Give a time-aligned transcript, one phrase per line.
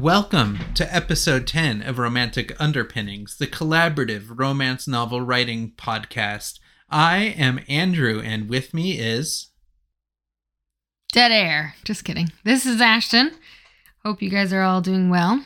[0.00, 6.58] Welcome to episode 10 of Romantic Underpinnings, the collaborative romance novel writing podcast.
[6.90, 9.52] I am Andrew, and with me is.
[11.12, 11.76] Dead air.
[11.82, 12.30] Just kidding.
[12.44, 13.36] This is Ashton.
[14.04, 15.42] Hope you guys are all doing well.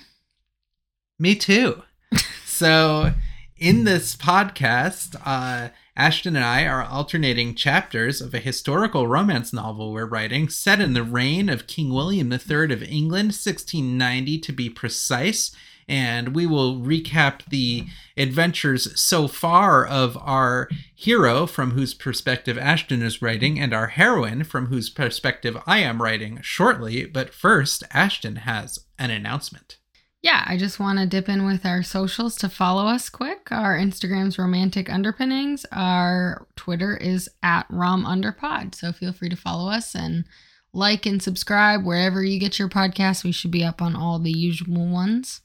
[1.17, 1.85] Me too.
[2.45, 3.13] so,
[3.57, 5.69] in this podcast, uh,
[6.01, 10.95] Ashton and I are alternating chapters of a historical romance novel we're writing set in
[10.95, 15.55] the reign of King William III of England, 1690 to be precise.
[15.87, 17.85] And we will recap the
[18.17, 24.45] adventures so far of our hero, from whose perspective Ashton is writing, and our heroine,
[24.45, 27.05] from whose perspective I am writing, shortly.
[27.05, 29.80] But first, Ashton has an announcement.
[30.23, 33.51] Yeah, I just want to dip in with our socials to follow us quick.
[33.51, 35.65] Our Instagram's romantic underpinnings.
[35.73, 38.75] Our Twitter is at rom underpod.
[38.75, 40.27] So feel free to follow us and
[40.75, 43.25] like and subscribe wherever you get your podcasts.
[43.25, 45.41] We should be up on all the usual ones.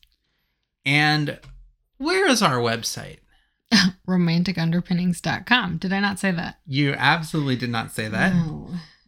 [0.85, 1.39] And
[1.97, 3.19] where is our website?
[4.07, 5.77] romanticunderpinnings.com.
[5.77, 6.59] Did I not say that?
[6.67, 8.33] You absolutely did not say that.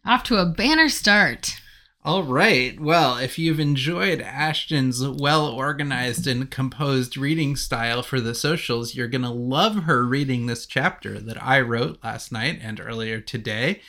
[0.06, 1.60] Off to a banner start.
[2.08, 2.80] All right.
[2.80, 9.08] Well, if you've enjoyed Ashton's well organized and composed reading style for the socials, you're
[9.08, 13.82] going to love her reading this chapter that I wrote last night and earlier today.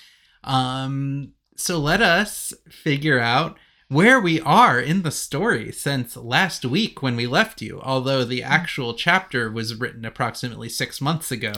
[0.43, 7.01] Um, so let us figure out where we are in the story since last week
[7.01, 11.53] when we left you, although the actual chapter was written approximately six months ago.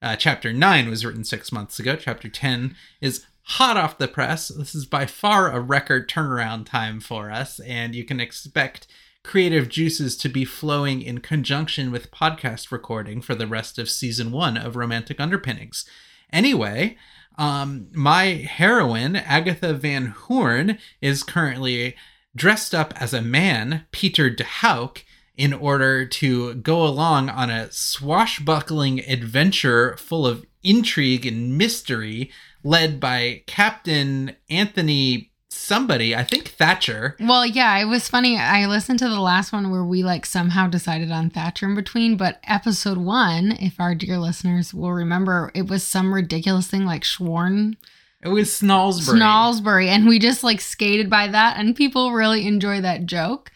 [0.00, 1.96] Uh, chapter 9 was written six months ago.
[1.96, 4.48] Chapter 10 is hot off the press.
[4.48, 8.86] This is by far a record turnaround time for us, and you can expect
[9.24, 14.32] creative juices to be flowing in conjunction with podcast recording for the rest of season
[14.32, 15.86] one of Romantic Underpinnings.
[16.30, 16.98] Anyway,
[17.38, 21.96] um, my heroine, Agatha Van Horn, is currently
[22.36, 25.04] dressed up as a man, Peter de Hauck,
[25.38, 32.30] in order to go along on a swashbuckling adventure full of intrigue and mystery
[32.64, 37.16] led by Captain Anthony somebody, I think Thatcher.
[37.20, 38.36] Well, yeah, it was funny.
[38.36, 42.16] I listened to the last one where we like somehow decided on Thatcher in between,
[42.16, 47.02] but episode one, if our dear listeners will remember, it was some ridiculous thing like
[47.02, 47.76] Schworn.
[48.22, 49.18] It was Snalsbury.
[49.18, 49.88] Snalsbury.
[49.88, 53.52] And we just like skated by that, and people really enjoy that joke.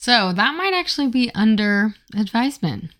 [0.00, 2.90] So that might actually be under advisement.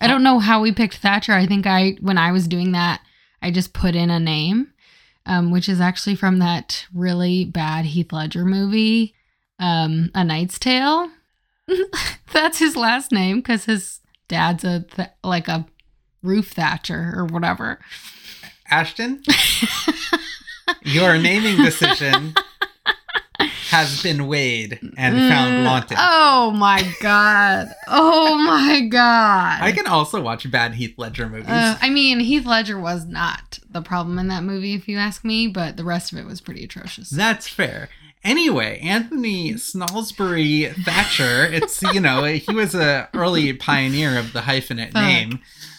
[0.00, 1.32] I don't know how we picked Thatcher.
[1.32, 3.00] I think I, when I was doing that,
[3.42, 4.72] I just put in a name
[5.26, 9.14] um, which is actually from that really bad Heath Ledger movie,
[9.58, 11.10] um, A Knight's Tale.
[12.32, 15.66] That's his last name because his dad's a th- like a
[16.22, 17.78] roof thatcher or whatever.
[18.68, 19.22] Ashton,
[20.82, 22.34] your naming decision
[23.70, 25.96] has been weighed and found mm, wanted.
[26.00, 27.68] Oh my god!
[27.88, 29.62] Oh my god!
[29.62, 31.48] I can also watch bad Heath Ledger movies.
[31.48, 35.24] Uh, I mean, Heath Ledger was not the problem in that movie, if you ask
[35.24, 37.10] me, but the rest of it was pretty atrocious.
[37.10, 37.88] That's fair.
[38.22, 44.92] Anyway, Anthony Snalsbury Thatcher, it's, you know, he was a early pioneer of the hyphenate
[44.92, 45.02] Fuck.
[45.02, 45.38] name,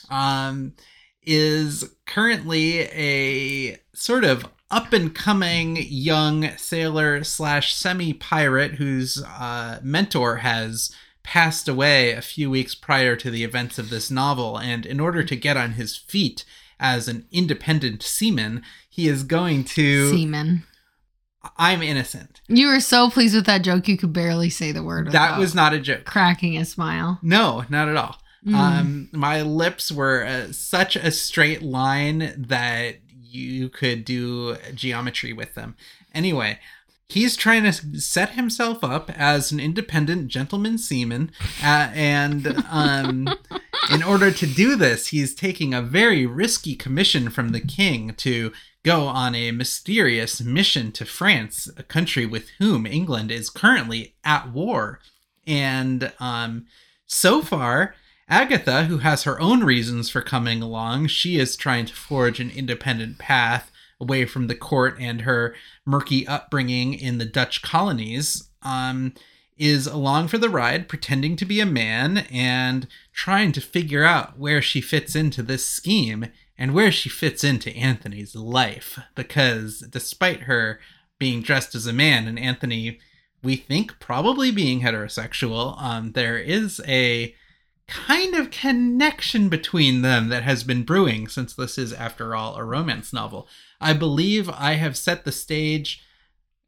[0.10, 0.74] um,
[1.22, 9.80] is currently a sort of up and coming young sailor slash semi pirate whose uh,
[9.84, 14.58] mentor has passed away a few weeks prior to the events of this novel.
[14.58, 16.46] And in order to get on his feet
[16.80, 20.10] as an independent seaman, he is going to.
[20.10, 20.64] Seaman.
[21.58, 22.42] I'm innocent.
[22.48, 25.12] You were so pleased with that joke, you could barely say the word.
[25.12, 26.06] That was not a joke.
[26.06, 27.20] Cracking a smile.
[27.24, 28.18] No, not at all.
[28.46, 28.54] Mm.
[28.54, 32.98] Um, my lips were uh, such a straight line that
[33.34, 35.76] you could do geometry with them.
[36.14, 36.60] Anyway,
[37.10, 41.32] he's trying to set himself up as an independent gentleman seaman,
[41.64, 43.28] uh, and um,
[43.92, 48.52] in order to do this, he's taking a very risky commission from the king to
[48.84, 54.52] go on a mysterious mission to France, a country with whom England is currently at
[54.52, 55.00] war.
[55.46, 56.66] And um,
[57.06, 57.96] so far,
[58.32, 62.50] Agatha, who has her own reasons for coming along, she is trying to forge an
[62.50, 63.70] independent path
[64.00, 65.54] away from the court and her
[65.86, 68.50] murky upbringing in the Dutch colonies.
[68.64, 69.14] Um,
[69.58, 74.40] is along for the ride, pretending to be a man and trying to figure out
[74.40, 76.26] where she fits into this scheme
[76.58, 78.98] and where she fits into Anthony's life.
[79.14, 80.80] Because despite her
[81.20, 83.00] being dressed as a man and Anthony,
[83.44, 87.36] we think probably being heterosexual, um, there is a
[87.92, 92.64] kind of connection between them that has been brewing since this is, after all, a
[92.64, 93.48] romance novel.
[93.80, 96.02] I believe I have set the stage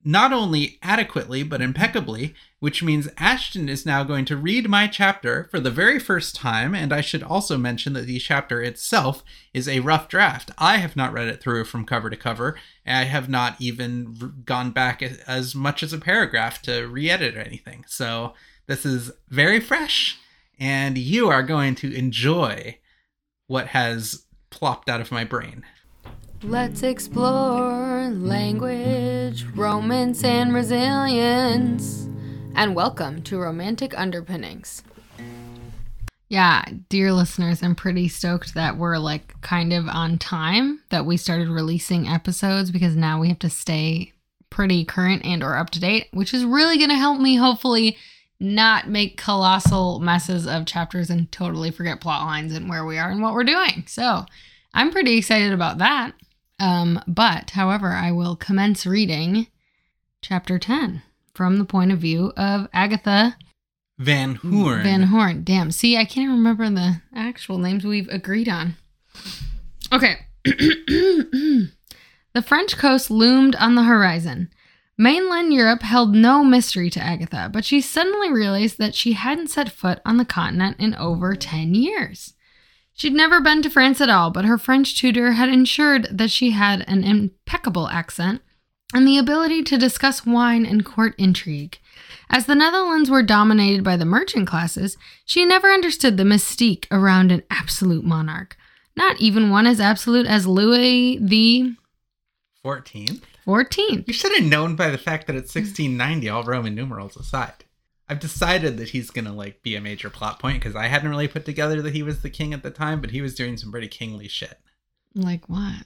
[0.06, 5.48] not only adequately, but impeccably, which means Ashton is now going to read my chapter
[5.50, 6.75] for the very first time.
[6.75, 9.24] And I should also mention that the chapter itself
[9.54, 10.52] is a rough draft.
[10.58, 12.58] I have not read it through from cover to cover.
[12.86, 17.86] I have not even gone back as much as a paragraph to re edit anything.
[17.88, 18.34] So
[18.68, 20.20] this is very fresh,
[20.59, 22.77] and you are going to enjoy
[23.47, 25.63] what has plopped out of my brain.
[26.41, 32.07] Let's explore language, romance, and resilience.
[32.55, 34.83] And welcome to Romantic Underpinnings.
[36.29, 41.15] Yeah, dear listeners, I'm pretty stoked that we're like kind of on time that we
[41.15, 44.13] started releasing episodes because now we have to stay
[44.50, 47.97] pretty current and or up to date, which is really going to help me hopefully
[48.44, 53.10] not make colossal messes of chapters and totally forget plot lines and where we are
[53.10, 53.86] and what we're doing.
[53.88, 54.25] So,
[54.74, 56.13] I'm pretty excited about that.
[56.60, 59.48] Um, but, however, I will commence reading
[60.22, 61.01] chapter 10
[61.34, 63.38] from the point of view of Agatha
[64.00, 64.84] Van Horn.
[64.84, 65.44] Van Horn.
[65.44, 65.72] Damn.
[65.72, 68.75] See, I can't even remember the actual names we've agreed on.
[69.92, 70.18] Okay.
[70.44, 71.69] the
[72.44, 74.50] French coast loomed on the horizon.
[74.98, 79.72] Mainland Europe held no mystery to Agatha, but she suddenly realized that she hadn't set
[79.72, 82.34] foot on the continent in over 10 years.
[82.94, 86.51] She'd never been to France at all, but her French tutor had ensured that she
[86.51, 88.42] had an impeccable accent
[88.94, 91.80] and the ability to discuss wine and court intrigue.
[92.30, 97.31] As the Netherlands were dominated by the merchant classes, she never understood the mystique around
[97.31, 98.56] an absolute monarch,
[98.96, 101.74] not even one as absolute as Louis the
[102.63, 103.24] 14th.
[103.45, 104.07] 14th.
[104.07, 107.66] You should have known by the fact that it's 1690, all Roman numerals aside.
[108.10, 111.28] I've decided that he's gonna like be a major plot point because I hadn't really
[111.28, 113.72] put together that he was the king at the time, but he was doing some
[113.72, 114.60] pretty kingly shit,
[115.16, 115.86] Like what?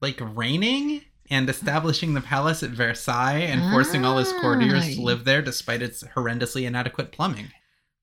[0.00, 5.04] like reigning and establishing the palace at Versailles and forcing all his courtiers to Ah.
[5.04, 7.52] live there despite its horrendously inadequate plumbing.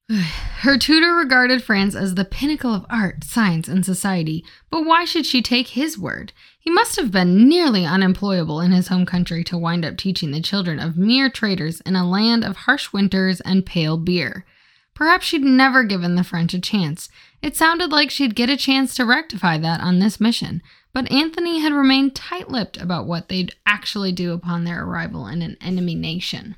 [0.10, 5.26] Her tutor regarded France as the pinnacle of art, science, and society, but why should
[5.26, 6.32] she take his word?
[6.68, 10.42] He must have been nearly unemployable in his home country to wind up teaching the
[10.42, 14.46] children of mere traders in a land of harsh winters and pale beer.
[14.94, 17.08] Perhaps she'd never given the French a chance.
[17.42, 20.62] It sounded like she'd get a chance to rectify that on this mission,
[20.92, 25.42] but Anthony had remained tight lipped about what they'd actually do upon their arrival in
[25.42, 26.58] an enemy nation.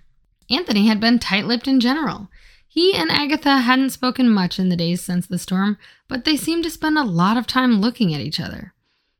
[0.49, 2.29] Anthony had been tight lipped in general.
[2.67, 5.77] He and Agatha hadn't spoken much in the days since the storm,
[6.07, 8.73] but they seemed to spend a lot of time looking at each other.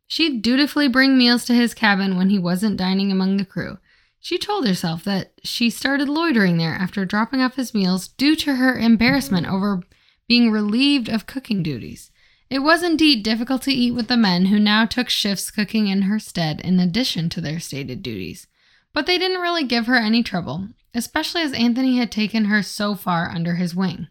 [0.10, 3.78] She'd dutifully bring meals to his cabin when he wasn't dining among the crew.
[4.20, 8.56] She told herself that she started loitering there after dropping off his meals due to
[8.56, 9.84] her embarrassment over
[10.28, 12.10] being relieved of cooking duties.
[12.50, 16.02] It was indeed difficult to eat with the men who now took shifts cooking in
[16.02, 18.48] her stead in addition to their stated duties.
[18.94, 22.96] But they didn't really give her any trouble, especially as Anthony had taken her so
[22.96, 24.08] far under his wing.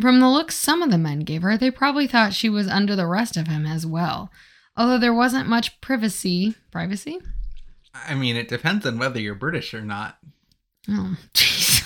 [0.00, 2.96] From the looks some of the men gave her, they probably thought she was under
[2.96, 4.32] the rest of him as well.
[4.76, 6.54] Although there wasn't much privacy.
[6.70, 7.18] Privacy?
[7.94, 10.18] I mean, it depends on whether you're British or not.
[10.88, 11.80] Oh, jeez.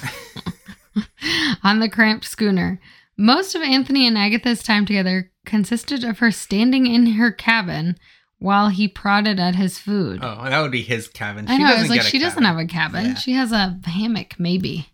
[1.64, 2.80] On the cramped schooner.
[3.16, 7.96] Most of Anthony and Agatha's time together consisted of her standing in her cabin
[8.38, 10.20] while he prodded at his food.
[10.22, 11.46] Oh, that would be his cabin.
[11.48, 11.66] I know.
[11.66, 13.06] I was like, get a she doesn't have a cabin.
[13.06, 13.14] Yeah.
[13.14, 14.88] She has a hammock, maybe.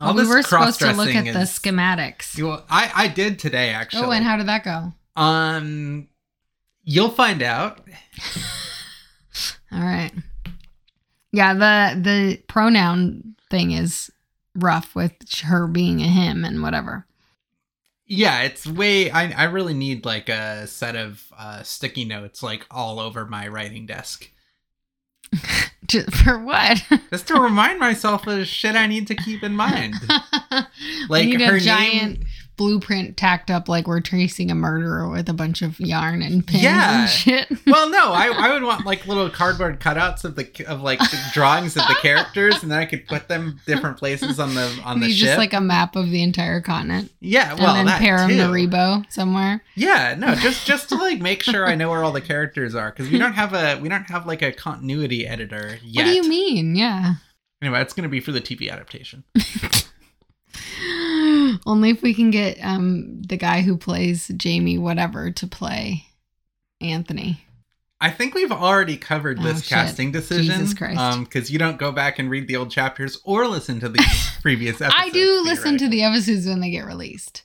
[0.00, 2.42] All Well, we were supposed to look at cross-dressing the schematics.
[2.42, 4.04] Well, I I did today actually.
[4.04, 4.92] Oh, and how did that go?
[5.14, 6.08] Um,
[6.84, 7.80] you'll find out.
[9.72, 10.12] All right.
[11.32, 14.10] Yeah, the the pronoun thing is
[14.54, 15.12] rough with
[15.44, 17.06] her being a him and whatever.
[18.06, 19.10] Yeah, it's way.
[19.10, 23.48] I I really need like a set of uh, sticky notes like all over my
[23.48, 24.30] writing desk,
[26.24, 26.82] For what?
[27.10, 29.94] just to remind myself of shit I need to keep in mind.
[31.08, 32.26] Like her a giant name.
[32.56, 36.62] Blueprint tacked up like we're tracing a murderer with a bunch of yarn and pins
[36.62, 37.00] Yeah.
[37.02, 37.48] and shit.
[37.66, 41.18] Well, no, I, I would want like little cardboard cutouts of the of like the
[41.32, 45.00] drawings of the characters, and then I could put them different places on the on
[45.00, 45.26] the ship.
[45.26, 48.28] just like a map of the entire continent, yeah, well, and then that pair them
[48.30, 48.36] too.
[48.36, 49.62] to Rebo somewhere.
[49.74, 52.90] Yeah, no, just just to like make sure I know where all the characters are
[52.90, 56.04] because we don't have a we don't have like a continuity editor yet.
[56.04, 56.74] What do you mean?
[56.76, 57.14] Yeah.
[57.62, 59.22] Anyway, it's going to be for the TV adaptation.
[61.66, 66.06] Only if we can get um the guy who plays Jamie whatever to play
[66.80, 67.44] Anthony.
[68.00, 69.68] I think we've already covered Oh, this shit.
[69.68, 70.54] casting decision.
[70.58, 70.98] Jesus Christ.
[70.98, 74.04] Um, because you don't go back and read the old chapters or listen to the
[74.42, 74.94] previous episodes.
[74.98, 77.44] I do listen to the episodes when they get released.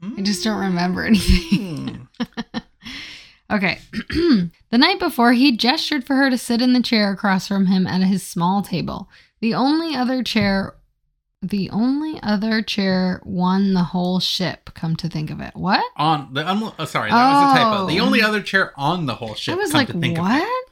[0.00, 2.06] I just don't remember anything.
[2.20, 2.62] Mm.
[3.50, 3.78] Okay.
[4.10, 7.86] the night before, he gestured for her to sit in the chair across from him
[7.86, 9.08] at his small table.
[9.40, 10.74] The only other chair
[11.42, 15.54] the only other chair won the whole ship, come to think of it.
[15.54, 15.84] What?
[15.96, 17.86] On the um, oh, sorry, that was a typo.
[17.86, 18.04] The Oh.
[18.06, 19.54] only other chair on the whole ship.
[19.54, 20.64] I was come like, to think of what?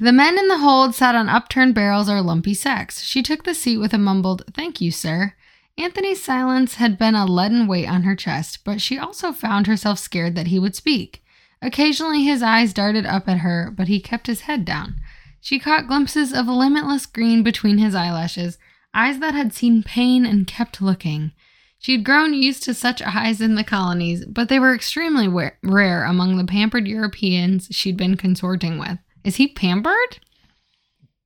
[0.00, 3.02] The men in the hold sat on upturned barrels or lumpy sacks.
[3.02, 5.34] She took the seat with a mumbled, Thank you, sir.
[5.76, 9.98] Anthony's silence had been a leaden weight on her chest, but she also found herself
[9.98, 11.22] scared that he would speak.
[11.60, 14.96] Occasionally his eyes darted up at her, but he kept his head down.
[15.40, 18.58] She caught glimpses of limitless green between his eyelashes,
[18.98, 21.32] eyes that had seen pain and kept looking.
[21.78, 26.04] She'd grown used to such eyes in the colonies, but they were extremely wa- rare
[26.04, 28.98] among the pampered Europeans she'd been consorting with.
[29.22, 30.18] Is he pampered?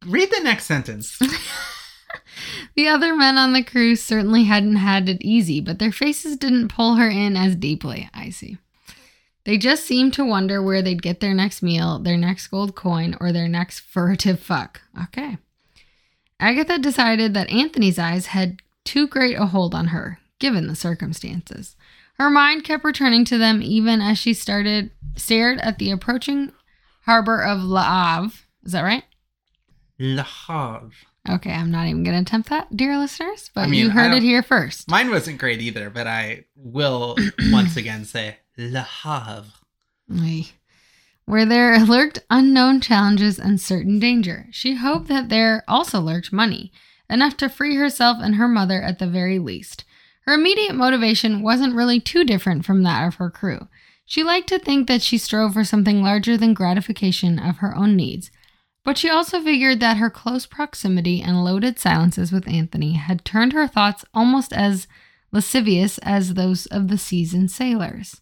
[0.06, 1.18] Read the next sentence.
[2.74, 6.68] The other men on the cruise certainly hadn't had it easy, but their faces didn't
[6.68, 8.08] pull her in as deeply.
[8.14, 8.58] I see.
[9.44, 13.16] They just seemed to wonder where they'd get their next meal, their next gold coin,
[13.20, 14.80] or their next furtive fuck.
[15.04, 15.36] Okay.
[16.42, 21.76] Agatha decided that Anthony's eyes had too great a hold on her, given the circumstances.
[22.18, 26.50] Her mind kept returning to them even as she started stared at the approaching
[27.04, 28.36] harbor of La Havre.
[28.64, 29.04] Is that right?
[30.00, 30.90] Le Havre.
[31.30, 34.12] Okay, I'm not even going to attempt that, dear listeners, but I mean, you heard
[34.12, 34.90] it here first.
[34.90, 37.16] Mine wasn't great either, but I will
[37.52, 39.52] once again say Le Havre.
[40.12, 40.46] Ay.
[41.32, 44.48] Where there lurked unknown challenges and certain danger.
[44.50, 46.70] She hoped that there also lurked money,
[47.08, 49.84] enough to free herself and her mother at the very least.
[50.26, 53.68] Her immediate motivation wasn't really too different from that of her crew.
[54.04, 57.96] She liked to think that she strove for something larger than gratification of her own
[57.96, 58.30] needs,
[58.84, 63.54] but she also figured that her close proximity and loaded silences with Anthony had turned
[63.54, 64.86] her thoughts almost as
[65.32, 68.20] lascivious as those of the seasoned sailors.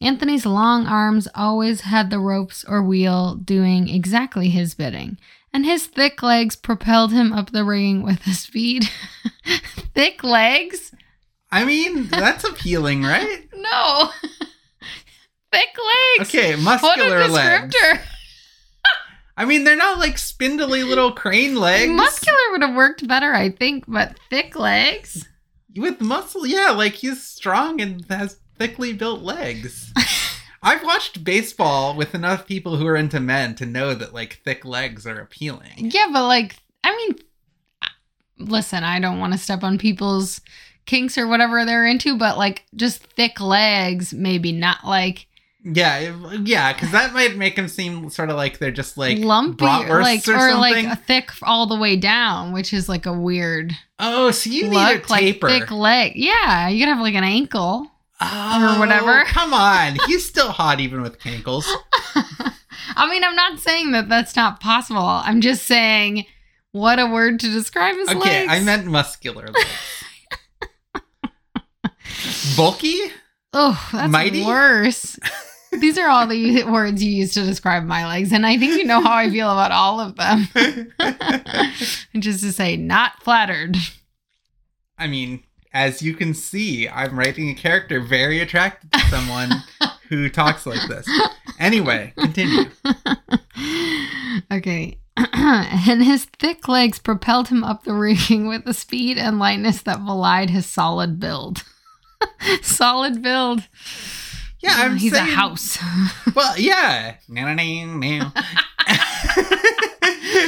[0.00, 5.18] Anthony's long arms always had the ropes or wheel doing exactly his bidding,
[5.52, 8.90] and his thick legs propelled him up the rigging with a speed.
[9.94, 10.92] thick legs?
[11.50, 13.48] I mean, that's appealing, right?
[13.64, 14.10] No.
[15.50, 15.74] thick
[16.18, 16.28] legs.
[16.28, 17.74] Okay, muscular What a legs.
[19.38, 21.90] I mean, they're not like spindly little crane legs.
[21.90, 25.26] Muscular would have worked better, I think, but thick legs?
[25.74, 29.92] With muscle, yeah, like he's strong and has thickly built legs.
[30.62, 34.64] I've watched baseball with enough people who are into men to know that like thick
[34.64, 35.90] legs are appealing.
[35.92, 37.16] Yeah, but like, I mean,
[38.38, 40.40] listen, I don't want to step on people's
[40.86, 45.26] kinks or whatever they're into, but like, just thick legs, maybe not like
[45.62, 49.66] Yeah, yeah, because that might make them seem sort of like they're just like lumpy,
[49.66, 50.86] like or, or, something.
[50.86, 54.96] like thick all the way down, which is like a weird oh, so you need
[54.96, 56.12] a taper like thick leg.
[56.16, 57.90] Yeah, you could have like an ankle.
[58.32, 59.24] Oh, or whatever.
[59.26, 61.64] Come on, he's still hot even with cankles.
[62.96, 65.00] I mean, I'm not saying that that's not possible.
[65.00, 66.26] I'm just saying
[66.72, 68.52] what a word to describe his Okay, legs.
[68.52, 70.04] I meant muscular legs.
[72.56, 72.98] Bulky?
[73.52, 74.44] Oh, that's Mighty?
[74.44, 75.18] worse.
[75.72, 78.84] These are all the words you use to describe my legs, and I think you
[78.84, 80.46] know how I feel about all of them.
[82.18, 83.76] Just to say, not flattered.
[84.98, 85.42] I mean,
[85.74, 89.50] as you can see, I'm writing a character very attracted to someone
[90.08, 91.06] who talks like this.
[91.58, 92.70] Anyway, continue.
[94.52, 94.98] okay.
[95.16, 100.04] and his thick legs propelled him up the rigging with a speed and lightness that
[100.04, 101.64] belied his solid build.
[102.62, 103.64] solid build.
[104.60, 105.78] Yeah, I'm He's saying, a house.
[106.34, 107.16] Well, yeah.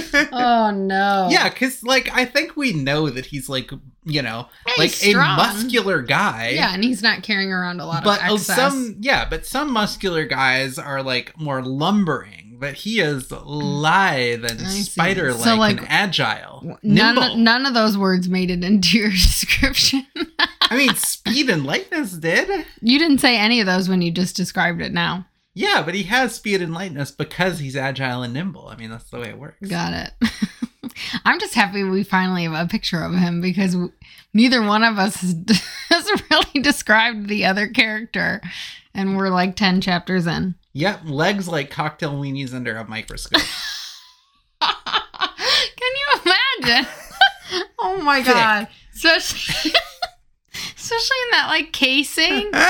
[0.33, 1.29] Oh no.
[1.31, 3.71] Yeah, because like I think we know that he's like
[4.05, 4.49] you know
[4.79, 6.51] like a muscular guy.
[6.51, 8.57] Yeah, and he's not carrying around a lot but of uh, excess.
[8.57, 12.57] some yeah, but some muscular guys are like more lumbering.
[12.59, 18.31] But he is lithe and spider-like So, like, and agile, none, none of those words
[18.31, 20.07] made it into your description.
[20.63, 22.65] I mean, speed and lightness did.
[22.81, 25.27] you didn't say any of those when you just described it now.
[25.59, 28.69] Yeah, but he has speed and lightness because he's agile and nimble.
[28.69, 29.67] I mean, that's the way it works.
[29.67, 30.13] Got it.
[31.25, 33.91] I'm just happy we finally have a picture of him because w-
[34.35, 35.35] neither one of us has,
[35.89, 38.43] has really described the other character.
[38.95, 40.57] And we're like 10 chapters in.
[40.75, 43.41] Yep, legs like cocktail weenies under a microscope.
[44.61, 44.71] Can
[45.81, 46.87] you imagine?
[47.79, 48.35] oh my Thick.
[48.35, 48.69] God.
[48.95, 49.73] Especially,
[50.77, 52.51] especially in that like casing.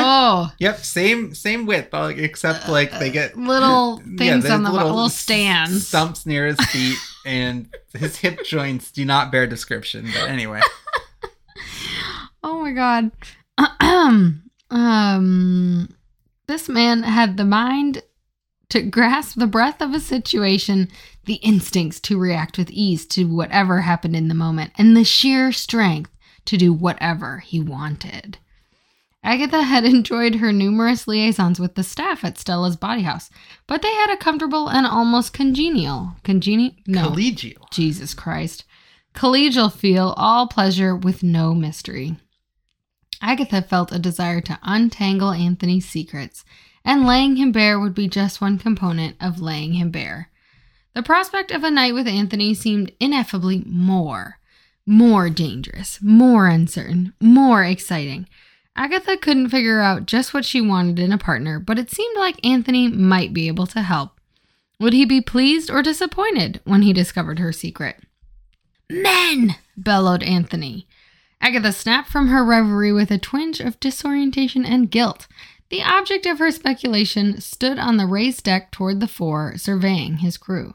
[0.00, 0.52] Oh.
[0.58, 5.04] Yep, same same width, uh, except like they get little things there's on the little,
[5.06, 5.86] s- stands.
[5.88, 10.06] stumps near his feet, and his hip joints do not bear description.
[10.12, 10.60] But anyway,
[12.42, 13.10] Oh my god.
[14.70, 15.94] um
[16.46, 18.02] this man had the mind
[18.70, 20.88] to grasp the breadth of a situation,
[21.24, 25.52] the instincts to react with ease to whatever happened in the moment, and the sheer
[25.52, 26.10] strength
[26.48, 28.38] to do whatever he wanted.
[29.22, 33.30] Agatha had enjoyed her numerous liaisons with the staff at Stella's Bawdy House,
[33.66, 37.70] but they had a comfortable and almost congenial, congenial, no, Collegial.
[37.70, 38.64] Jesus Christ,
[39.14, 42.16] collegial feel, all pleasure with no mystery.
[43.20, 46.44] Agatha felt a desire to untangle Anthony's secrets,
[46.84, 50.30] and laying him bare would be just one component of laying him bare.
[50.94, 54.38] The prospect of a night with Anthony seemed ineffably more,
[54.88, 58.26] more dangerous, more uncertain, more exciting.
[58.74, 62.44] Agatha couldn't figure out just what she wanted in a partner, but it seemed like
[62.44, 64.18] Anthony might be able to help.
[64.80, 67.96] Would he be pleased or disappointed when he discovered her secret?
[68.88, 69.56] Men!
[69.76, 70.86] bellowed Anthony.
[71.40, 75.26] Agatha snapped from her reverie with a twinge of disorientation and guilt.
[75.70, 80.38] The object of her speculation stood on the raised deck toward the fore, surveying his
[80.38, 80.74] crew.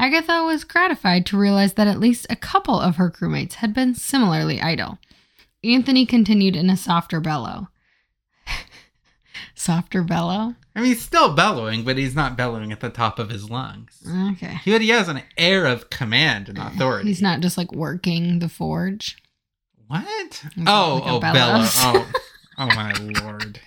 [0.00, 3.94] Agatha was gratified to realize that at least a couple of her crewmates had been
[3.94, 4.98] similarly idle.
[5.62, 7.68] Anthony continued in a softer bellow.
[9.54, 10.54] softer bellow?
[10.74, 14.02] I mean, he's still bellowing, but he's not bellowing at the top of his lungs.
[14.32, 14.54] Okay.
[14.64, 17.08] He, he has an air of command and authority.
[17.08, 19.18] He's not just like working the forge.
[19.86, 20.44] What?
[20.54, 21.64] He's Oh, like oh, bellow.
[21.76, 22.12] Oh,
[22.56, 23.60] oh my lord.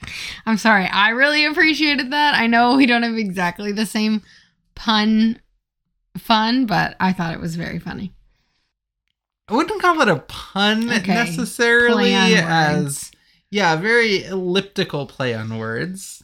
[0.48, 0.88] I'm sorry.
[0.88, 2.34] I really appreciated that.
[2.34, 4.24] I know we don't have exactly the same
[4.74, 5.40] pun
[6.18, 8.14] fun, but I thought it was very funny.
[9.48, 11.14] I wouldn't call it a pun Okay.
[11.14, 13.12] necessarily, as words.
[13.52, 16.24] yeah, a very elliptical play on words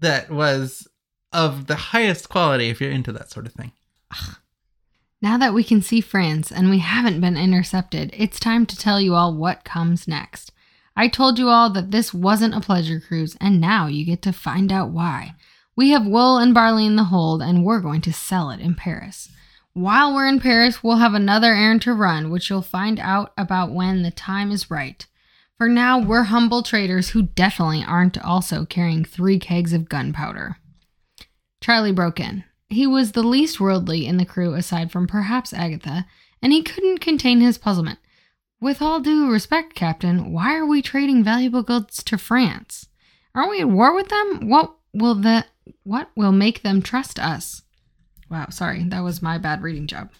[0.00, 0.88] that was
[1.32, 3.72] of the highest quality if you're into that sort of thing.
[5.20, 9.00] Now that we can see France and we haven't been intercepted, it's time to tell
[9.00, 10.52] you all what comes next.
[10.96, 14.32] I told you all that this wasn't a pleasure cruise, and now you get to
[14.32, 15.34] find out why.
[15.78, 18.74] We have wool and barley in the hold, and we're going to sell it in
[18.74, 19.30] Paris.
[19.74, 23.70] While we're in Paris, we'll have another errand to run, which you'll find out about
[23.70, 25.06] when the time is right.
[25.56, 30.56] For now, we're humble traders who definitely aren't also carrying three kegs of gunpowder.
[31.60, 32.42] Charlie broke in.
[32.68, 36.06] He was the least worldly in the crew aside from perhaps Agatha,
[36.42, 38.00] and he couldn't contain his puzzlement.
[38.60, 42.88] With all due respect, Captain, why are we trading valuable goods to France?
[43.32, 44.48] Aren't we at war with them?
[44.48, 45.44] What will the
[45.84, 47.62] what will make them trust us?
[48.30, 50.10] Wow, sorry, that was my bad reading job.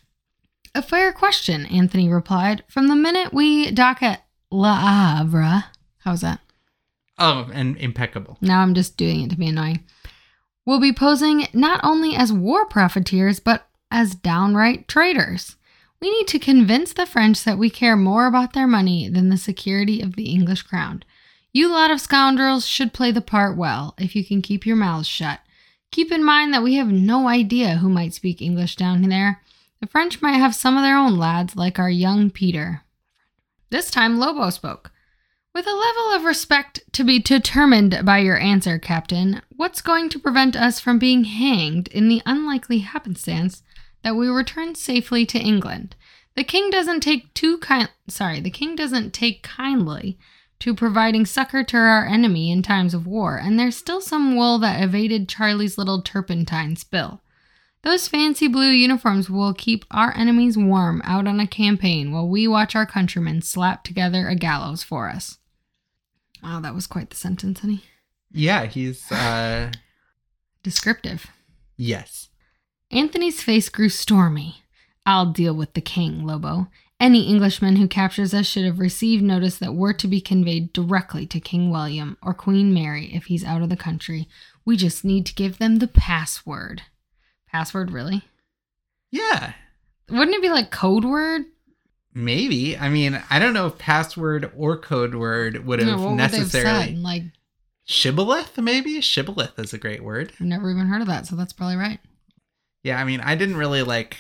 [0.75, 2.65] A fair question, Anthony replied.
[2.69, 5.65] From the minute we dock at La Havre,
[5.99, 6.41] how's that?
[7.19, 8.39] Oh, and impeccable.
[8.41, 9.85] Now I'm just doing it to be annoying.
[10.65, 15.57] We'll be posing not only as war profiteers, but as downright traitors.
[16.01, 19.37] We need to convince the French that we care more about their money than the
[19.37, 21.03] security of the English crown.
[21.59, 25.09] You lot of scoundrels should play the part well if you can keep your mouths
[25.09, 25.41] shut.
[25.91, 29.43] Keep in mind that we have no idea who might speak English down there.
[29.81, 32.83] The French might have some of their own lads, like our young Peter.
[33.71, 34.93] This time Lobo spoke.
[35.53, 40.21] With a level of respect to be determined by your answer, Captain, what's going to
[40.21, 43.65] prevent us from being hanged in the unlikely happenstance
[44.05, 45.97] that we return safely to England?
[46.37, 50.21] The king doesn't take too kind sorry, the king doesn't take kindly
[50.61, 54.59] to providing succor to our enemy in times of war, and there's still some wool
[54.59, 57.21] that evaded Charlie's little turpentine spill.
[57.83, 62.49] Those fancy blue uniforms will keep our enemies warm out on a campaign while we
[62.49, 65.39] watch our countrymen slap together a gallows for us.
[66.43, 67.83] Wow, that was quite the sentence, honey.
[68.33, 69.71] Yeah, he's uh
[70.63, 71.27] Descriptive.
[71.77, 72.29] yes.
[72.91, 74.63] Anthony's face grew stormy.
[75.07, 76.69] I'll deal with the king, Lobo.
[77.01, 81.27] Any Englishman who captures us should have received notice that we're to be conveyed directly
[81.27, 84.29] to King William or Queen Mary if he's out of the country.
[84.65, 86.83] We just need to give them the password.
[87.47, 88.23] Password, really?
[89.13, 89.53] Yeah.
[90.11, 91.43] Wouldn't it be like code word?
[92.15, 92.77] Maybe.
[92.77, 96.19] I mean, I don't know if password or code word would have Yeah, what would
[96.19, 96.99] they have necessarily said?
[96.99, 97.23] Like,
[97.85, 99.01] shibboleth, maybe?
[99.01, 100.33] Shibboleth is a great word.
[100.41, 102.01] I've never even heard of that, so that's probably right.
[102.83, 104.17] Yeah, I mean, I didn't really like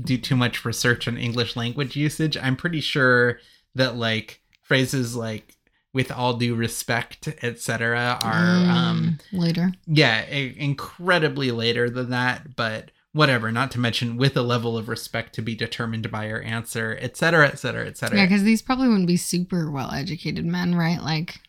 [0.00, 2.36] do too much research on English language usage.
[2.36, 3.38] I'm pretty sure
[3.74, 5.56] that like phrases like
[5.92, 8.18] with all due respect, etc.
[8.22, 9.72] are um Mm, later.
[9.86, 14.90] yeah, i- incredibly later than that, but whatever, not to mention with a level of
[14.90, 18.18] respect to be determined by your answer, etc., etc., etc.
[18.18, 21.00] Yeah, because these probably wouldn't be super well educated men, right?
[21.00, 21.40] Like,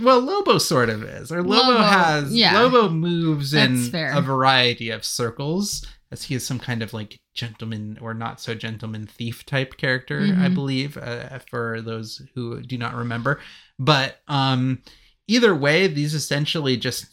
[0.00, 1.32] Well, Lobo sort of is.
[1.32, 2.60] Or Lobo, Lobo, has yeah.
[2.60, 4.12] Lobo moves in fair.
[4.12, 8.54] a variety of circles as he is some kind of like gentleman or not so
[8.54, 10.54] gentleman thief type character, I Mhm.
[10.54, 13.40] believe, uh, for those who do not remember.
[13.78, 14.82] But um
[15.26, 17.06] either way, these essentially just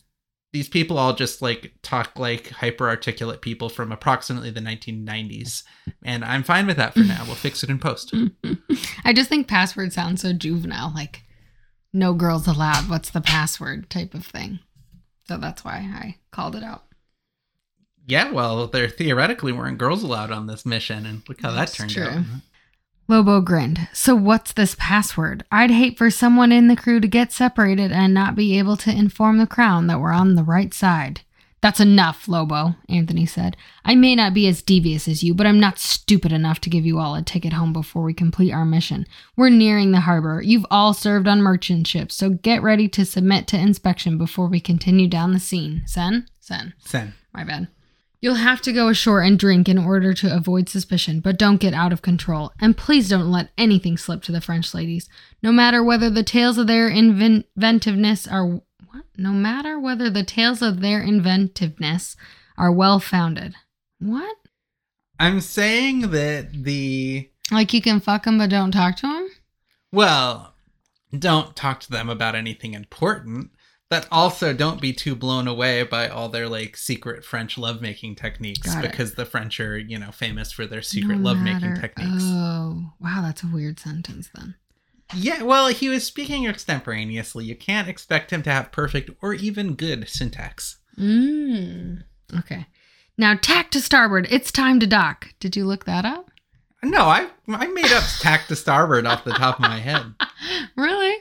[0.53, 5.63] these people all just like talk like hyper articulate people from approximately the 1990s.
[6.05, 7.25] And I'm fine with that for now.
[7.25, 8.13] We'll fix it in post.
[9.03, 11.23] I just think password sounds so juvenile, like
[11.91, 12.87] no girls allowed.
[12.89, 14.59] What's the password type of thing.
[15.27, 16.84] So that's why I called it out.
[18.07, 21.77] Yeah, well, there theoretically weren't girls allowed on this mission, and look how That's that
[21.77, 22.03] turned true.
[22.03, 22.25] out.
[23.07, 23.87] Lobo grinned.
[23.93, 25.43] So what's this password?
[25.51, 28.91] I'd hate for someone in the crew to get separated and not be able to
[28.91, 31.21] inform the crown that we're on the right side.
[31.61, 33.57] That's enough, Lobo, Anthony said.
[33.83, 36.85] I may not be as devious as you, but I'm not stupid enough to give
[36.85, 39.07] you all a ticket home before we complete our mission.
[39.35, 40.41] We're nearing the harbor.
[40.43, 44.59] You've all served on merchant ships, so get ready to submit to inspection before we
[44.59, 45.81] continue down the scene.
[45.87, 46.27] Sen?
[46.39, 46.73] Sen.
[46.79, 47.15] Sen.
[47.33, 47.67] My bad.
[48.21, 51.73] You'll have to go ashore and drink in order to avoid suspicion, but don't get
[51.73, 52.51] out of control.
[52.59, 55.07] And please don't let anything slip to the French ladies.
[55.43, 59.05] No matter whether the tales of their inventiveness are what?
[59.17, 62.15] No matter whether the tales of their inventiveness
[62.57, 63.55] are well founded.
[63.99, 64.35] What?
[65.19, 69.29] I'm saying that the Like you can fuck them but don't talk to them?
[69.91, 70.53] well,
[71.17, 73.51] don't talk to them about anything important,
[73.89, 78.73] but also don't be too blown away by all their like secret French lovemaking techniques
[78.73, 78.91] Got it.
[78.91, 82.23] because the French are, you know, famous for their secret No lovemaking techniques.
[82.23, 84.55] Oh, wow, that's a weird sentence then.
[85.13, 87.45] Yeah, well, he was speaking extemporaneously.
[87.45, 90.77] You can't expect him to have perfect or even good syntax.
[90.99, 92.03] Mm.
[92.39, 92.65] Okay.
[93.17, 94.27] Now tack to starboard.
[94.31, 95.29] It's time to dock.
[95.39, 96.31] Did you look that up?
[96.83, 100.13] No, I I made up tack to starboard off the top of my head.
[100.75, 101.15] Really?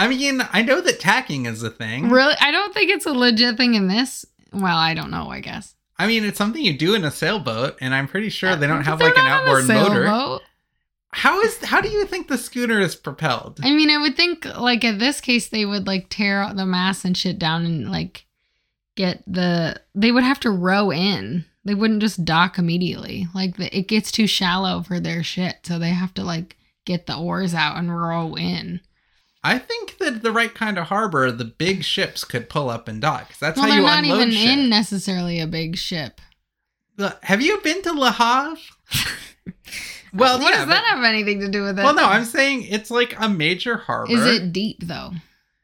[0.00, 2.08] I mean, I know that tacking is a thing.
[2.08, 2.34] Really?
[2.40, 4.24] I don't think it's a legit thing in this.
[4.50, 5.74] Well, I don't know, I guess.
[5.98, 8.84] I mean, it's something you do in a sailboat, and I'm pretty sure they don't
[8.84, 10.40] have like an not on a outboard motor.
[11.12, 13.60] How is how do you think the schooner is propelled?
[13.62, 17.04] I mean, I would think like in this case they would like tear the mast
[17.04, 18.24] and shit down and like
[18.96, 21.44] get the they would have to row in.
[21.66, 23.26] They wouldn't just dock immediately.
[23.34, 27.06] Like the, it gets too shallow for their shit, so they have to like get
[27.06, 28.80] the oars out and row in.
[29.42, 33.00] I think that the right kind of harbor, the big ships could pull up and
[33.00, 33.38] dock.
[33.38, 34.58] That's well, how they're not even shit.
[34.58, 36.20] in necessarily a big ship.
[37.22, 38.60] Have you been to Le Havre?
[40.12, 41.82] well, what yeah, does but- that have anything to do with it?
[41.82, 44.12] well, no, I'm saying it's like a major harbor.
[44.12, 45.12] Is it deep though?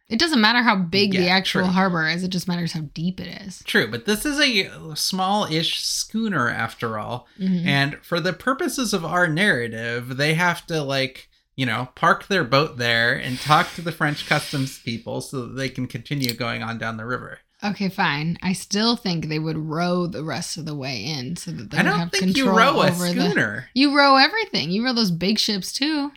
[0.08, 1.70] It doesn't matter how big the actual true.
[1.72, 2.22] harbor is.
[2.22, 3.60] It just matters how deep it is.
[3.64, 7.26] True, but this is a small-ish schooner after all.
[7.40, 7.66] Mhm.
[7.66, 12.44] And for the purposes of our narrative, they have to like, you know, park their
[12.44, 16.62] boat there and talk to the French customs people so that they can continue going
[16.62, 17.38] on down the river.
[17.64, 18.36] Okay, fine.
[18.42, 21.78] I still think they would row the rest of the way in so that they
[21.78, 23.30] I don't have think you row a over the.
[23.30, 23.70] schooner.
[23.72, 24.70] You row everything.
[24.70, 26.12] You row those big ships too,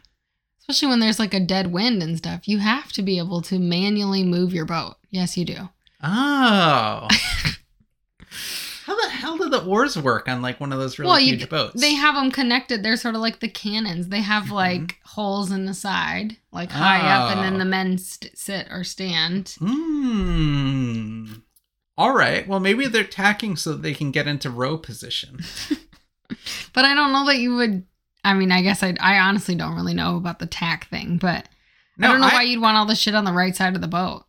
[0.60, 2.46] especially when there's like a dead wind and stuff.
[2.48, 4.98] You have to be able to manually move your boat.
[5.10, 5.70] Yes, you do.
[6.04, 7.08] Oh.
[9.20, 11.50] How hell do the oars work on like one of those really Well, you- huge
[11.50, 11.80] boats?
[11.80, 12.84] They have them connected.
[12.84, 14.08] They're sort of like the cannons.
[14.10, 14.52] They have Mhm.
[14.52, 18.84] like holes in the side, like high up, and then the men st- sit or
[18.84, 19.56] stand.
[19.60, 21.34] Hmm.
[21.98, 22.48] All right.
[22.48, 25.40] Well, maybe they're tacking so that they can get into row position.
[26.74, 27.86] But I don't know that you would.
[28.24, 31.48] I mean, I guess I I honestly don't really know about the tack thing, but
[32.00, 33.88] I don't know why you'd want all the shit on the right side of the
[33.88, 34.26] boat.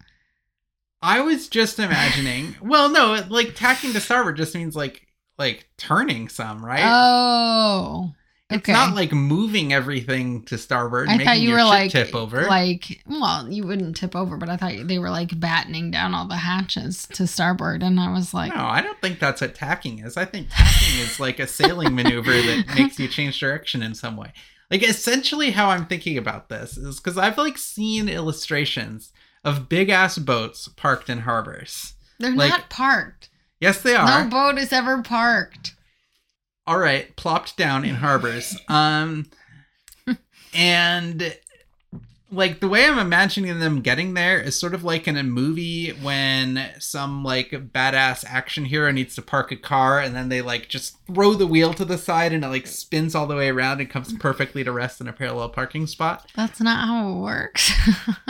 [1.02, 2.56] I was just imagining.
[2.60, 5.06] well, no, like tacking to starboard just means like
[5.38, 6.82] like turning some, right?
[6.84, 8.12] Oh,
[8.50, 8.72] it's okay.
[8.72, 11.08] not like moving everything to starboard.
[11.08, 12.42] I thought you were like tip over.
[12.46, 16.26] like well, you wouldn't tip over, but I thought they were like battening down all
[16.26, 20.00] the hatches to starboard, and I was like, no, I don't think that's what tacking
[20.00, 20.16] is.
[20.16, 24.16] I think tacking is like a sailing maneuver that makes you change direction in some
[24.16, 24.32] way.
[24.70, 29.12] Like essentially how I'm thinking about this is because I've like seen illustrations
[29.44, 31.94] of big ass boats parked in harbors.
[32.18, 33.28] they're like- not parked.
[33.60, 34.24] Yes, they are.
[34.24, 35.74] No boat is ever parked.
[36.66, 39.26] all right plopped down in harbors um
[40.54, 41.36] and
[42.32, 45.90] like the way i'm imagining them getting there is sort of like in a movie
[45.90, 50.68] when some like badass action hero needs to park a car and then they like
[50.68, 53.80] just throw the wheel to the side and it like spins all the way around
[53.80, 57.72] and comes perfectly to rest in a parallel parking spot That's not how it works.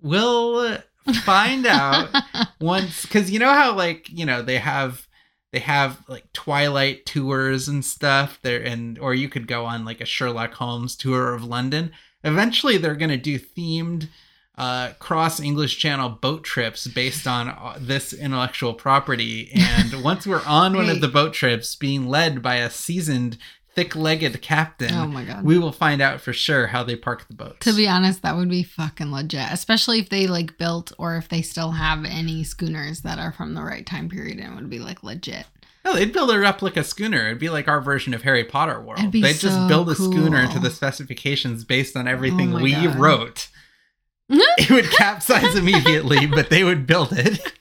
[0.00, 0.78] we'll
[1.24, 2.08] find out
[2.60, 5.06] once because you know how like you know they have
[5.52, 10.00] they have like twilight tours and stuff there and or you could go on like
[10.00, 11.92] a sherlock holmes tour of london.
[12.24, 14.08] Eventually they're going to do themed
[14.56, 19.50] uh, cross english channel boat trips based on uh, this intellectual property.
[19.54, 23.38] And once we're on one of the boat trips being led by a seasoned
[23.82, 25.44] thick-legged captain, Oh my god.
[25.44, 27.58] we will find out for sure how they park the boats.
[27.60, 31.28] to be honest, that would be fucking legit, especially if they like built or if
[31.28, 34.78] they still have any schooners that are from the right time period and would be
[34.78, 35.46] like legit.
[35.84, 37.26] no, they'd build a replica schooner.
[37.28, 39.12] It'd be like our version of Harry Potter World.
[39.12, 42.96] They'd just build a schooner to the specifications based on everything oh my we God.
[42.96, 43.48] wrote.
[44.30, 47.38] It would capsize immediately, but they would build it.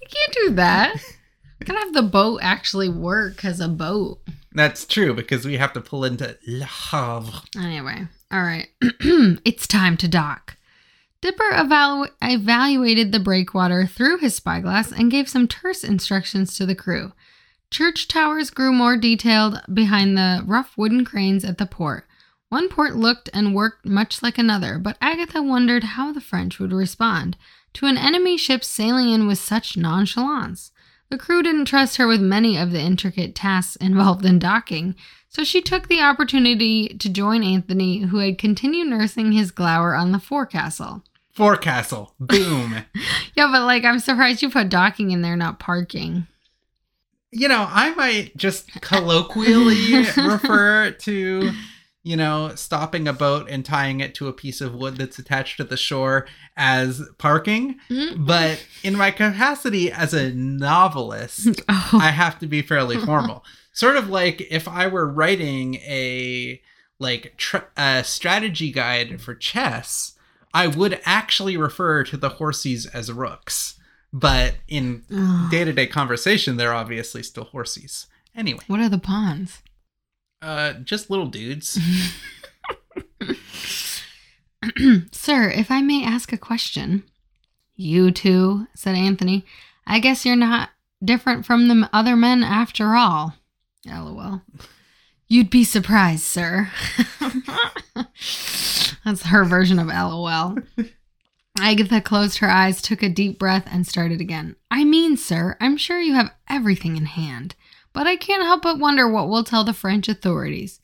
[0.00, 0.94] We can't do that.
[1.64, 4.20] Gotta have the boat actually work as a boat.
[4.52, 7.42] That's true because we have to pull into Le Havre.
[7.56, 8.68] Anyway, all right.
[8.80, 10.56] it's time to dock.
[11.20, 16.76] Dipper evalu- evaluated the breakwater through his spyglass and gave some terse instructions to the
[16.76, 17.12] crew.
[17.70, 22.06] Church towers grew more detailed behind the rough wooden cranes at the port.
[22.48, 26.72] One port looked and worked much like another, but Agatha wondered how the French would
[26.72, 27.36] respond
[27.74, 30.72] to an enemy ship sailing in with such nonchalance.
[31.10, 34.94] The crew didn't trust her with many of the intricate tasks involved in docking,
[35.28, 40.12] so she took the opportunity to join Anthony, who had continued nursing his glower on
[40.12, 41.02] the forecastle.
[41.32, 42.14] Forecastle.
[42.18, 42.84] Boom.
[43.36, 46.26] Yeah, but like, I'm surprised you put docking in there, not parking.
[47.30, 51.52] you know, I might just colloquially refer to,
[52.08, 55.58] you know, stopping a boat and tying it to a piece of wood that's attached
[55.58, 57.78] to the shore as parking.
[57.90, 58.24] Mm.
[58.24, 63.44] But in my capacity as a novelist, Oh, I have to be fairly formal.
[63.74, 66.62] Sort of like if I were writing a
[66.98, 70.14] like tr- a strategy guide for chess,
[70.54, 73.78] I would actually refer to the horsies as rooks.
[74.14, 75.02] But in
[75.50, 78.06] day to day conversation, they're obviously still horsies.
[78.34, 79.58] Anyway, what are the pawns?
[80.42, 81.78] Uh, just little dudes.
[85.12, 87.04] Sir, if I may ask a question.
[87.76, 89.44] You too, said Anthony.
[89.86, 90.70] I guess you're not
[91.02, 93.34] different from the other men after all.
[93.86, 94.42] LOL.
[95.28, 96.70] You'd be surprised, sir.
[99.04, 100.56] That's her version of LOL.
[101.58, 104.56] Agatha closed her eyes, took a deep breath, and started again.
[104.70, 107.54] I mean, sir, I'm sure you have everything in hand,
[107.98, 110.78] but I can't help but wonder what we'll tell the French authorities.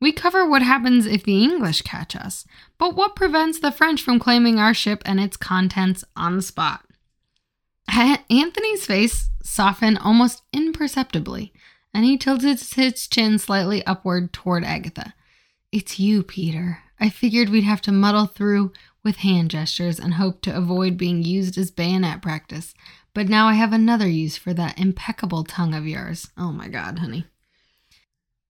[0.00, 2.46] We cover what happens if the English catch us,
[2.78, 6.86] but what prevents the French from claiming our ship and its contents on the spot?
[7.86, 11.52] Anthony's face softened almost imperceptibly,
[11.92, 15.12] and he tilted his chin slightly upward toward Agatha.
[15.72, 16.78] It's you, Peter.
[16.98, 18.72] I figured we'd have to muddle through
[19.04, 22.72] with hand gestures and hope to avoid being used as bayonet practice,
[23.16, 26.28] but now I have another use for that impeccable tongue of yours.
[26.36, 27.24] Oh my god, honey.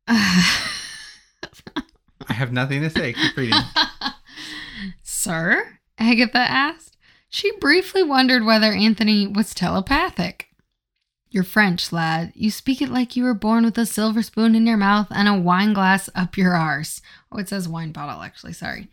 [0.09, 0.62] I
[2.33, 3.12] have nothing to say.
[3.12, 3.61] Keep reading.
[5.02, 5.79] Sir?
[5.98, 6.96] Agatha asked.
[7.29, 10.48] She briefly wondered whether Anthony was telepathic.
[11.31, 12.33] You're French, lad.
[12.35, 15.29] You speak it like you were born with a silver spoon in your mouth and
[15.29, 17.02] a wine glass up your arse.
[17.31, 18.52] Oh, it says wine bottle, actually.
[18.55, 18.88] Sorry.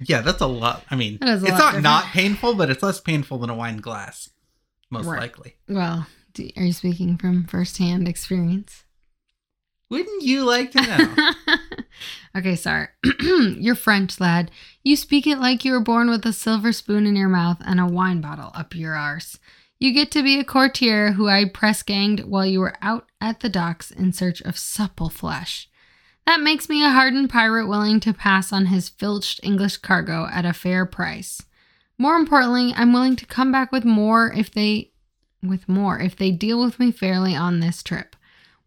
[0.00, 0.84] Yeah, that's a lot.
[0.90, 1.82] I mean, That is a it's not different.
[1.84, 4.30] not painful, but it's less painful than a wine glass,
[4.90, 5.20] most Right.
[5.20, 5.56] likely.
[5.68, 8.84] Well, do, are you speaking from firsthand experience?
[9.90, 11.56] Wouldn't you like to know?
[12.36, 12.88] okay, sorry.
[13.20, 14.50] You're French, lad.
[14.82, 17.78] You speak it like you were born with a silver spoon in your mouth and
[17.78, 19.38] a wine bottle up your arse.
[19.78, 23.40] You get to be a courtier who I press ganged while you were out at
[23.40, 25.68] the docks in search of supple flesh.
[26.26, 30.46] That makes me a hardened pirate willing to pass on his filched English cargo at
[30.46, 31.42] a fair price.
[32.04, 34.90] More importantly, I'm willing to come back with more if they
[35.42, 38.14] with more if they deal with me fairly on this trip.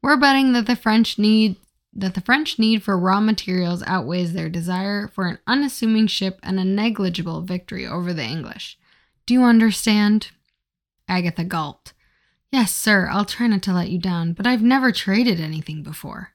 [0.01, 1.57] We're betting that the French need
[1.93, 6.59] that the French need for raw materials outweighs their desire for an unassuming ship and
[6.59, 8.75] a negligible victory over the English.
[9.27, 10.31] Do you understand?
[11.07, 11.93] Agatha gulped.
[12.51, 16.31] Yes, sir, I'll try not to let you down, but I've never traded anything before.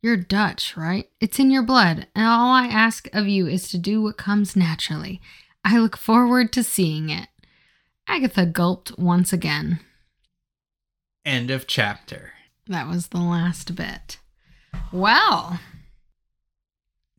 [0.00, 1.10] You're Dutch, right?
[1.18, 4.54] It's in your blood, and all I ask of you is to do what comes
[4.54, 5.20] naturally.
[5.68, 7.26] I look forward to seeing it.
[8.06, 9.80] Agatha gulped once again.
[11.24, 12.34] End of chapter.
[12.68, 14.18] That was the last bit.
[14.92, 15.58] Well,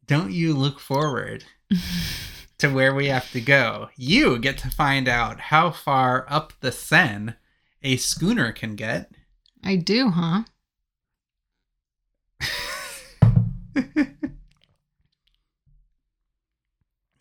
[0.05, 1.43] Don't you look forward
[2.59, 3.89] to where we have to go?
[3.97, 7.33] You get to find out how far up the Seine
[7.83, 9.11] a schooner can get.
[9.61, 10.43] I do, huh?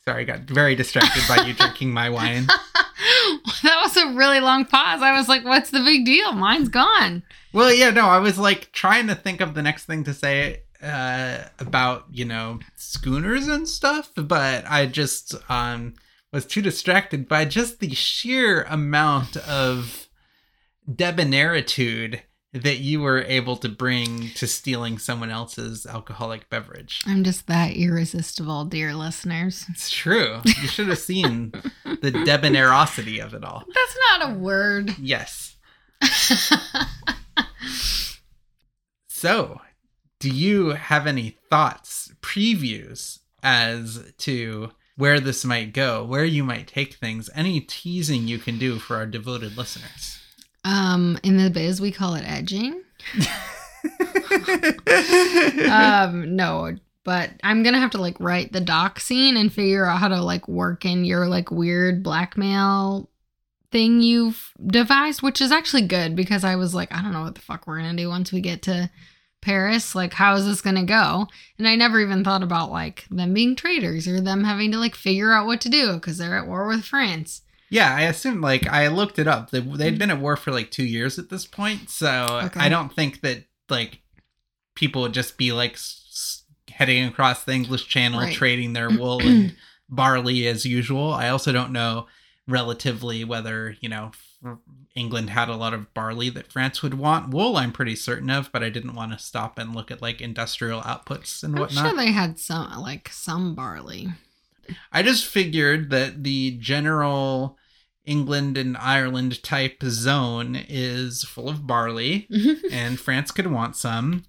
[0.09, 2.47] Sorry, I got very distracted by you drinking my wine.
[3.63, 5.03] that was a really long pause.
[5.03, 6.33] I was like, what's the big deal?
[6.33, 7.25] Mine's gone.
[7.53, 10.63] Well, yeah, no, I was like trying to think of the next thing to say
[10.81, 15.95] uh, about, you know, schooners and stuff, but I just um,
[16.33, 20.09] was too distracted by just the sheer amount of
[20.89, 22.21] debonairitude
[22.63, 27.03] that you were able to bring to stealing someone else's alcoholic beverage.
[27.07, 29.65] I'm just that irresistible, dear listeners.
[29.69, 30.41] It's true.
[30.45, 31.53] You should have seen
[31.85, 33.65] the debonairosity of it all.
[33.67, 34.97] That's not a word.
[34.99, 35.57] Yes.
[39.19, 39.63] So,
[40.21, 46.67] do you have any thoughts, previews as to where this might go, where you might
[46.67, 50.19] take things, any teasing you can do for our devoted listeners?
[50.67, 52.83] Um, in the biz, we call it edging.
[55.71, 60.01] um, no, but I'm gonna have to like write the dock scene and figure out
[60.01, 63.09] how to like work in your like weird blackmail
[63.71, 67.37] thing you've devised, which is actually good because I was like, I don't know what
[67.37, 68.91] the fuck we're gonna do once we get to
[69.41, 69.95] Paris.
[69.95, 71.29] Like, how is this gonna go?
[71.59, 74.97] And I never even thought about like them being traitors or them having to like
[74.97, 77.43] figure out what to do because they're at war with France.
[77.71, 79.51] Yeah, I assume, like, I looked it up.
[79.51, 79.99] They- They'd mm-hmm.
[79.99, 81.91] been at war for like two years at this point.
[81.91, 82.61] So Okay.
[82.61, 84.01] I don't think that, like,
[84.75, 88.35] people would just be like s- heading across the English Channel, Right.
[88.35, 89.57] trading their wool and
[89.89, 91.13] barley as usual.
[91.13, 92.07] I also don't know
[92.47, 94.13] relatively whether, you know,
[94.95, 97.31] England had a lot of barley that France would want.
[97.31, 100.21] Wool, I'm pretty certain of, but I didn't want to stop and look at like
[100.21, 101.89] industrial outputs and I'm whatnot.
[101.89, 104.09] sure they had some like some barley.
[104.93, 107.59] I just figured that the general
[108.05, 112.29] England and Ireland type zone is full of barley
[112.73, 114.25] and France could want some.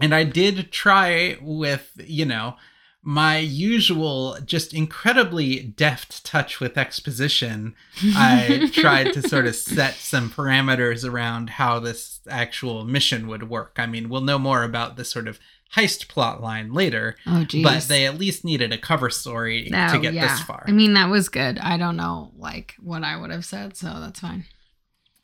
[0.00, 2.54] And I did try with, you know,
[3.02, 7.74] my usual just incredibly deft touch with exposition.
[8.02, 13.76] I tried to sort of set some parameters around how this actual mission would work.
[13.78, 15.40] I mean, we'll know more about this sort of
[15.76, 17.62] heist plot line later, Oh geez.
[17.62, 20.28] but they at least needed a cover story to Oh, get yeah.
[20.28, 20.64] this far.
[20.66, 21.58] I mean, that was good.
[21.58, 24.44] I don't know like what I would have said, so that's fine.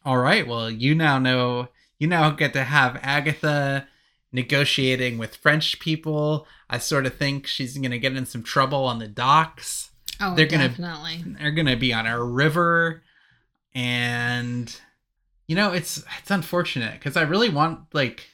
[0.05, 0.47] All right.
[0.47, 1.69] Well, you now know.
[1.99, 3.87] You now get to have Agatha
[4.33, 6.47] negotiating with French people.
[6.69, 9.91] I sort of think she's going to get in some trouble on the docks.
[10.21, 11.25] Oh, They're gonna- definitely.
[11.39, 13.03] They're going to be on a river,
[13.75, 14.75] and
[15.47, 18.29] you know it's it's unfortunate because I really want like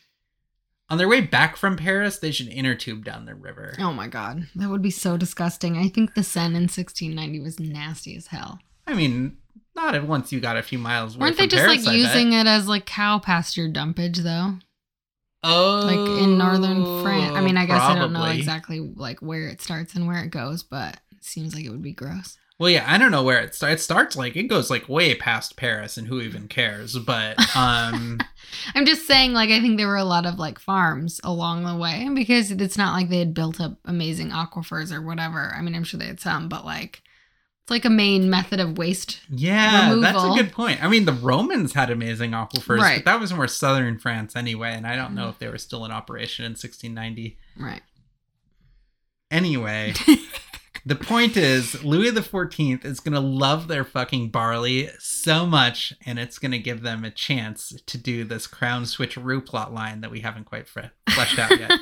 [0.90, 3.74] on their way back from Paris they should inner tube down the river.
[3.79, 5.79] Oh my god, that would be so disgusting.
[5.79, 8.59] I think the Seine in 1690 was nasty as hell.
[8.87, 9.38] I mean,
[9.74, 11.16] not at once you got a few miles.
[11.16, 11.98] Weren't they just Paris, like I bet.
[11.98, 14.55] using it as like cow pasture dumpage though?
[15.42, 17.35] Oh, Like in northern oh, France.
[17.35, 20.31] I mean, I guess I don't know exactly like where it starts and where it
[20.31, 22.37] goes, but it seems like it would be gross.
[22.61, 23.81] Well, yeah, I don't know where it starts.
[23.81, 26.94] It starts like it goes like way past Paris, and who even cares?
[26.99, 28.20] But um,
[28.75, 31.75] I'm just saying, like, I think there were a lot of like farms along the
[31.75, 35.55] way because it's not like they had built up amazing aquifers or whatever.
[35.57, 37.01] I mean, I'm sure they had some, but like,
[37.62, 39.20] it's like a main method of waste.
[39.31, 40.85] yeah, that's a good point.
[40.85, 42.99] I mean, the Romans had amazing aquifers, Right.
[43.03, 45.87] but that was more southern France anyway, and I don't know if they were still
[45.87, 47.38] in operation in 1690.
[47.59, 47.81] Right.
[49.31, 49.94] Anyway,
[50.85, 56.19] the point is, Louis the Fourteenth is gonna love their fucking barley so much, and
[56.19, 60.21] it's gonna give them a chance to do this crown switcheroo plot line that we
[60.21, 61.73] haven't quite fre- fleshed out yet.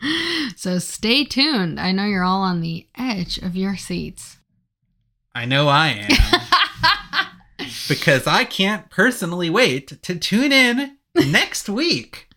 [0.56, 1.80] so stay tuned.
[1.80, 4.38] I know you're all on the edge of your seats.
[5.34, 7.68] I know I am.
[7.88, 12.28] because I can't personally wait to tune in next week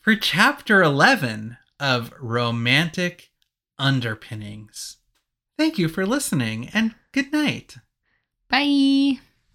[0.00, 3.30] for chapter 11 of Romantic
[3.78, 4.98] Underpinnings.
[5.58, 7.78] Thank you for listening and good night.
[8.48, 9.18] Bye.